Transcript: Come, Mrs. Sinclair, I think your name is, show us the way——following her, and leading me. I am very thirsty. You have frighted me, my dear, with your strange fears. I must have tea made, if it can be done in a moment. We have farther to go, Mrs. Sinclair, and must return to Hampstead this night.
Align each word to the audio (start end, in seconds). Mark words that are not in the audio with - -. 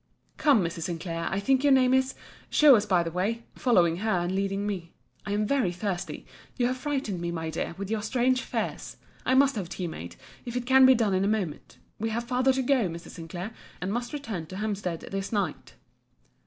Come, 0.37 0.63
Mrs. 0.63 0.85
Sinclair, 0.85 1.27
I 1.29 1.39
think 1.39 1.63
your 1.63 1.71
name 1.71 1.93
is, 1.93 2.15
show 2.49 2.75
us 2.75 2.87
the 2.87 3.11
way——following 3.13 3.97
her, 3.97 4.09
and 4.09 4.31
leading 4.33 4.65
me. 4.65 4.93
I 5.27 5.31
am 5.31 5.45
very 5.45 5.71
thirsty. 5.71 6.25
You 6.57 6.65
have 6.65 6.77
frighted 6.77 7.19
me, 7.21 7.29
my 7.29 7.51
dear, 7.51 7.75
with 7.77 7.91
your 7.91 8.01
strange 8.01 8.41
fears. 8.41 8.97
I 9.27 9.35
must 9.35 9.53
have 9.55 9.69
tea 9.69 9.85
made, 9.85 10.15
if 10.43 10.55
it 10.55 10.65
can 10.65 10.87
be 10.87 10.95
done 10.95 11.13
in 11.13 11.23
a 11.23 11.27
moment. 11.27 11.77
We 11.99 12.09
have 12.09 12.23
farther 12.23 12.51
to 12.53 12.63
go, 12.63 12.89
Mrs. 12.89 13.11
Sinclair, 13.11 13.51
and 13.79 13.93
must 13.93 14.11
return 14.11 14.47
to 14.47 14.57
Hampstead 14.57 15.01
this 15.01 15.31
night. 15.31 15.75